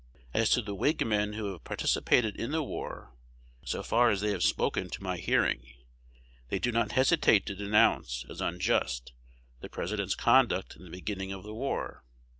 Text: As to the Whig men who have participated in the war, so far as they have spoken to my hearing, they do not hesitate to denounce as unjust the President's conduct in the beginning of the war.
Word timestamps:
As 0.33 0.49
to 0.49 0.63
the 0.63 0.73
Whig 0.73 1.05
men 1.05 1.33
who 1.33 1.51
have 1.51 1.63
participated 1.63 2.35
in 2.35 2.49
the 2.49 2.63
war, 2.63 3.13
so 3.63 3.83
far 3.83 4.09
as 4.09 4.19
they 4.19 4.31
have 4.31 4.41
spoken 4.41 4.89
to 4.89 5.03
my 5.03 5.17
hearing, 5.17 5.75
they 6.49 6.57
do 6.57 6.71
not 6.71 6.93
hesitate 6.93 7.45
to 7.45 7.55
denounce 7.55 8.25
as 8.27 8.41
unjust 8.41 9.13
the 9.59 9.69
President's 9.69 10.15
conduct 10.15 10.75
in 10.75 10.83
the 10.83 10.89
beginning 10.89 11.31
of 11.31 11.43
the 11.43 11.53
war. 11.53 12.03